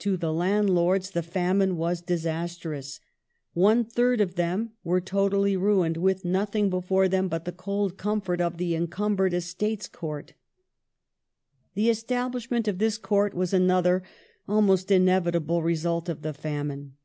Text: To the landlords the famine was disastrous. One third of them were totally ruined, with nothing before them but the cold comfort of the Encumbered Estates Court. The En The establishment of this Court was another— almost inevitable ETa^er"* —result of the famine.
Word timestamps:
To 0.00 0.18
the 0.18 0.34
landlords 0.34 1.12
the 1.12 1.22
famine 1.22 1.78
was 1.78 2.02
disastrous. 2.02 3.00
One 3.54 3.86
third 3.86 4.20
of 4.20 4.34
them 4.34 4.72
were 4.84 5.00
totally 5.00 5.56
ruined, 5.56 5.96
with 5.96 6.26
nothing 6.26 6.68
before 6.68 7.08
them 7.08 7.26
but 7.26 7.46
the 7.46 7.52
cold 7.52 7.96
comfort 7.96 8.42
of 8.42 8.58
the 8.58 8.74
Encumbered 8.74 9.32
Estates 9.32 9.88
Court. 9.88 10.34
The 11.72 11.84
En 11.84 11.86
The 11.86 11.88
establishment 11.88 12.68
of 12.68 12.76
this 12.80 12.98
Court 12.98 13.32
was 13.32 13.54
another— 13.54 14.02
almost 14.46 14.90
inevitable 14.90 15.62
ETa^er"* 15.62 15.64
—result 15.64 16.10
of 16.10 16.20
the 16.20 16.34
famine. 16.34 16.98